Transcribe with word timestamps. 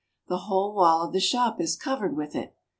The 0.29 0.37
whole 0.39 0.73
wall 0.73 1.03
of 1.03 1.13
the 1.13 1.19
shop 1.19 1.61
is 1.61 1.75
covered 1.75 2.17
with 2.17 2.35
it. 2.35 2.55